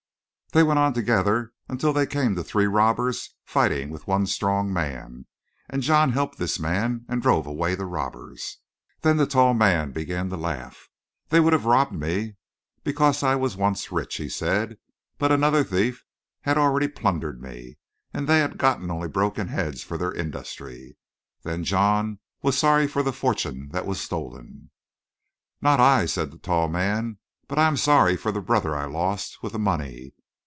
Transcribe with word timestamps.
"They 0.53 0.63
went 0.63 0.79
on 0.79 0.91
together 0.93 1.53
until 1.69 1.93
they 1.93 2.05
came 2.05 2.35
to 2.35 2.43
three 2.43 2.65
robbers 2.65 3.35
fighting 3.45 3.89
with 3.89 4.05
one 4.05 4.25
strong 4.27 4.73
man, 4.73 5.25
and 5.69 5.81
John 5.81 6.11
helped 6.11 6.37
this 6.39 6.59
man 6.59 7.05
and 7.07 7.21
drove 7.21 7.47
away 7.47 7.73
the 7.73 7.85
robbers. 7.85 8.57
"Then 8.99 9.15
the 9.15 9.25
tall 9.25 9.53
man 9.53 9.93
began 9.93 10.27
to 10.27 10.35
laugh. 10.35 10.89
'They 11.29 11.39
would 11.39 11.53
have 11.53 11.63
robbed 11.63 11.93
me 11.93 12.35
because 12.83 13.23
I 13.23 13.35
was 13.35 13.55
once 13.55 13.93
rich,' 13.93 14.17
he 14.17 14.27
said, 14.27 14.77
'but 15.17 15.31
another 15.31 15.63
thief 15.63 16.03
had 16.41 16.57
already 16.57 16.89
plundered 16.89 17.41
me, 17.41 17.77
and 18.13 18.27
they 18.27 18.39
have 18.39 18.57
gotten 18.57 18.91
only 18.91 19.07
broken 19.07 19.47
heads 19.47 19.83
for 19.83 19.97
their 19.97 20.11
industry.' 20.11 20.97
Then 21.43 21.63
John 21.63 22.19
was 22.41 22.57
sorry 22.57 22.89
for 22.89 23.03
the 23.03 23.13
fortune 23.13 23.69
that 23.71 23.85
was 23.87 24.01
stolen. 24.01 24.69
"'Not 25.61 25.79
I,' 25.79 26.07
said 26.07 26.29
the 26.31 26.37
tall 26.37 26.67
man, 26.67 27.19
'but 27.47 27.57
I 27.57 27.67
am 27.69 27.77
sorry 27.77 28.17
for 28.17 28.33
the 28.33 28.41
brother 28.41 28.75
I 28.75 28.83
lost 28.83 29.41
with 29.41 29.53
the 29.53 29.57
money.' 29.57 30.13